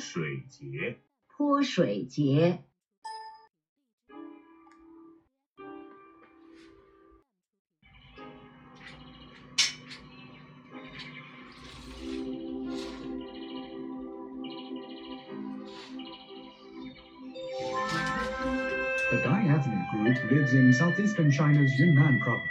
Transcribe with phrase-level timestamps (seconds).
[0.00, 2.62] 水节，泼水节。
[19.08, 22.48] The Dai ethnic group lives in southeastern China's Yunnan province.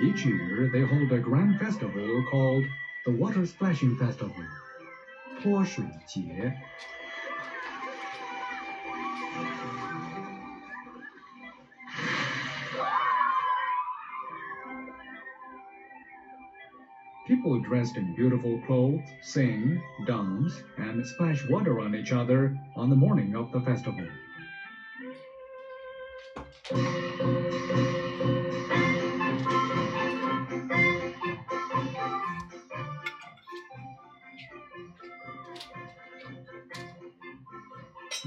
[0.00, 2.64] Each year, they hold a grand festival called
[3.04, 4.34] the Water Splashing Festival,
[5.41, 6.53] Po Shui Jie.
[17.25, 22.95] People dressed in beautiful clothes sing, dance, and splash water on each other on the
[22.95, 24.05] morning of the festival.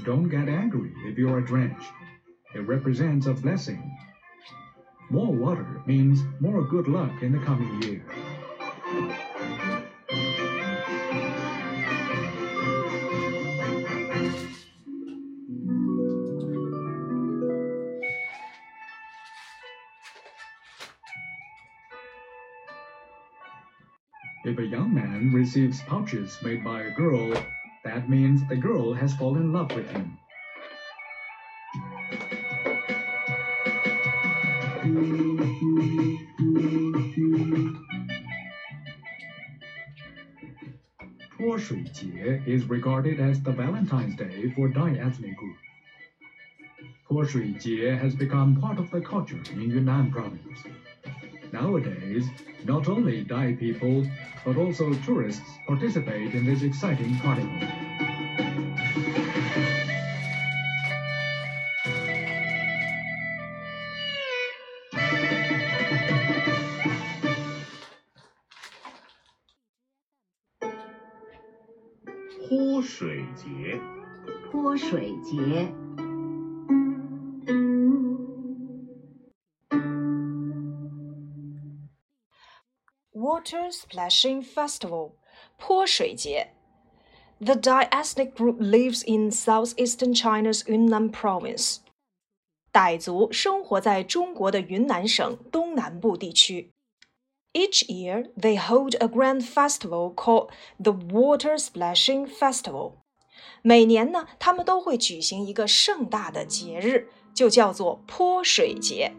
[0.03, 1.91] Don't get angry if you are drenched.
[2.53, 3.95] It represents a blessing.
[5.09, 8.03] More water means more good luck in the coming year.
[24.43, 27.33] If a young man receives pouches made by a girl,
[27.85, 30.17] that means the girl has fallen in love with him.
[41.37, 45.55] Po Shui Jie is regarded as the Valentine's Day for Dai ethnic group.
[47.07, 50.63] Po Shui Jie has become part of the culture in Yunnan province.
[51.51, 52.29] Nowadays,
[52.63, 54.05] not only Dai people,
[54.43, 57.67] but also tourists participate in this exciting carnival.
[83.45, 85.11] Water Splashing Festival,
[85.59, 86.47] 泼水节.
[87.39, 91.77] The Dai ethnic group lives in southeastern China's Yunnan province.
[92.73, 96.71] 傣族生活在中国的云南省东南部地区。
[97.53, 100.49] Each year, they hold a grand festival called
[100.81, 102.93] the Water Splashing Festival.
[103.61, 109.13] 每年呢，他们都会举行一个盛大的节日，就叫做泼水节。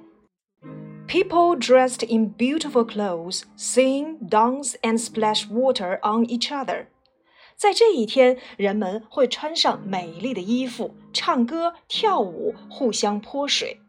[1.07, 6.87] People dressed in beautiful clothes sing, dance, and splash water on each other.
[7.57, 13.81] 在这一天，人们会穿上美丽的衣服，唱歌、跳舞，互相泼水。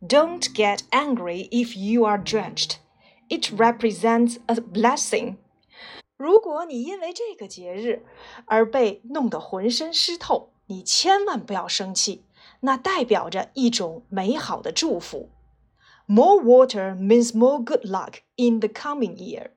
[0.00, 2.76] Don't get angry if you are drenched.
[3.28, 5.36] It represents a blessing.
[6.16, 8.06] 如果你因为这个节日
[8.46, 12.24] 而被弄得浑身湿透，你千万不要生气，
[12.60, 15.28] 那代表着一种美好的祝福。
[16.10, 19.50] More water means more good luck in the coming year.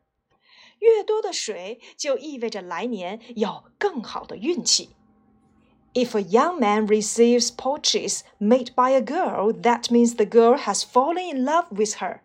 [0.80, 4.92] 越多的水就意味着来年有更好的运气。
[5.94, 11.34] If a young man receives portraits made by a girl, that means the girl has fallen
[11.34, 12.22] in love with her.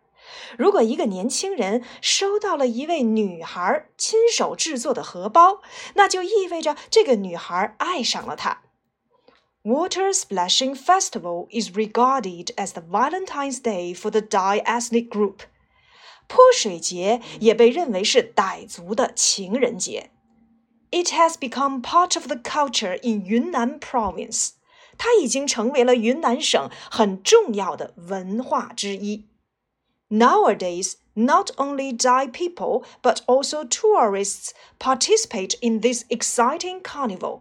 [0.56, 5.60] 如果一个年轻人收到了一位女孩亲手制作的荷包，
[5.94, 8.62] 那就意味着这个女孩爱上了他。
[9.64, 15.42] Water Splashing Festival is regarded as the Valentine's Day for the Dai ethnic group.
[16.26, 20.10] 泼水节也被认为是傣族的情人节。
[20.90, 24.50] It has become part of the culture in Yunnan province.
[24.96, 29.26] 它已经成为了云南省很重要的文化之一。
[30.10, 37.40] Nowadays, not only Dai people but also tourists participate in this exciting carnival.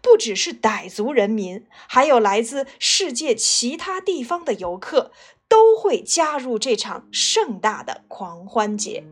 [0.00, 5.10] 不只是傣族人民，还有来自世界其他地方的游客
[5.48, 9.04] 都会加入这场盛大的狂欢节。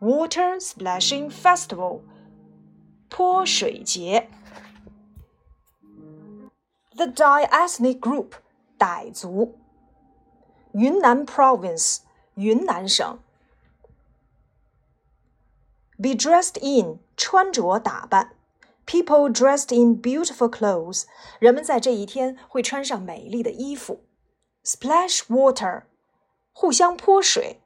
[0.00, 2.00] Water Splashing Festival，
[3.08, 4.28] 泼水节。
[6.96, 8.32] The Dai ethnic group，
[8.78, 9.58] 傣族。
[10.72, 11.98] 云南 Province，
[12.34, 13.18] 云南省。
[15.96, 18.36] Be dressed in，穿着打扮。
[18.88, 21.04] ）。People dressed in beautiful clothes，
[21.38, 24.04] 人们在这一天会穿上美丽的衣服。
[24.62, 25.84] Splash water，
[26.52, 27.60] 互相泼水。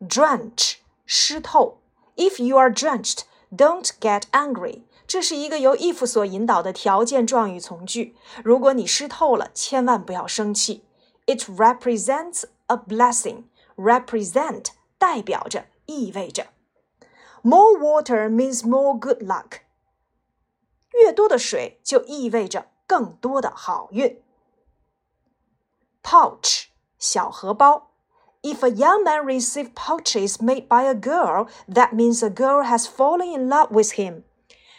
[0.00, 1.80] Drench，湿透。
[2.16, 8.14] If you are drenched, don't get angry， 这是一个由 if 所引导的条件状语从句。
[8.44, 10.84] 如果你湿透了，千万不要生气。
[11.26, 13.44] It represents a blessing.
[13.76, 14.66] Represent
[14.98, 16.48] 代表着，意味着。
[17.42, 19.60] More water means more good luck.
[21.02, 24.22] 越多的水就意味着更多的好运。
[26.02, 26.66] Pouch
[26.98, 27.92] 小荷包。
[28.40, 33.36] If a young man receives pouches made by a girl, that means a girl has fallen
[33.36, 34.22] in love with him.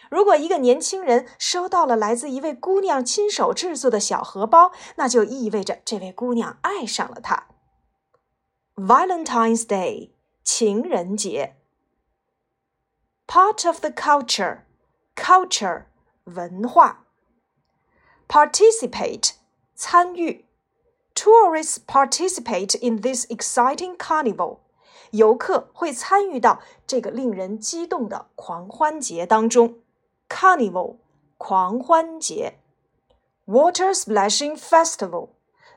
[0.10, 7.48] 如果一个年轻人收到了来自一位姑娘亲手制作的小荷包，那就意味着这位姑娘爱上了他。
[8.76, 10.14] Valentine's Day，
[10.44, 11.58] 情人节。
[13.28, 15.84] Part of the culture，culture，
[16.26, 17.06] 文化。
[18.28, 19.32] Participate，
[19.76, 20.46] 参与。
[21.16, 24.60] Tourists participate in this exciting carnival.
[25.12, 29.80] 游客会参与到这个令人激动的狂欢节当中。
[30.30, 30.98] Carnival，
[31.38, 32.60] 狂欢节。
[33.48, 35.30] Water Splashing Festival.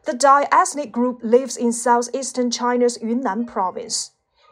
[0.04, 4.08] The Dai ethnic group lives in southeastern China's Yunnan province.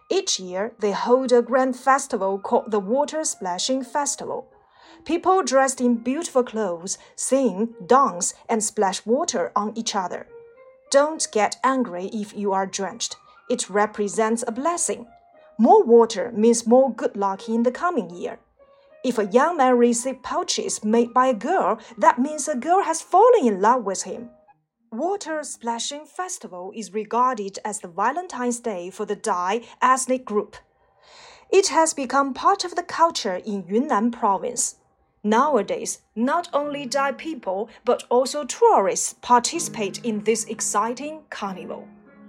[0.08, 4.46] Each year, they hold a grand festival called the Water Splashing Festival.
[5.05, 10.27] People dressed in beautiful clothes sing, dance, and splash water on each other.
[10.91, 13.15] Don't get angry if you are drenched.
[13.49, 15.07] It represents a blessing.
[15.57, 18.39] More water means more good luck in the coming year.
[19.03, 23.01] If a young man receives pouches made by a girl, that means a girl has
[23.01, 24.31] fallen in love with him.
[24.91, 30.55] Water Splashing Festival is regarded as the Valentine's Day for the Dai ethnic group.
[31.49, 34.75] It has become part of the culture in Yunnan province.
[35.23, 41.87] Nowadays, not only Dai people but also tourists participate in this exciting carnival.